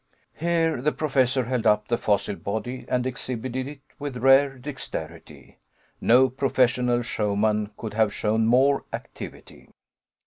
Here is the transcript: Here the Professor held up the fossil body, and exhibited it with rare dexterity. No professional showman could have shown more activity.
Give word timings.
Here 0.33 0.81
the 0.81 0.91
Professor 0.91 1.45
held 1.45 1.67
up 1.67 1.87
the 1.87 1.95
fossil 1.95 2.35
body, 2.35 2.85
and 2.87 3.05
exhibited 3.05 3.67
it 3.67 3.81
with 3.99 4.17
rare 4.17 4.57
dexterity. 4.57 5.59
No 6.01 6.27
professional 6.27 7.03
showman 7.03 7.69
could 7.77 7.93
have 7.93 8.11
shown 8.11 8.47
more 8.47 8.83
activity. 8.93 9.69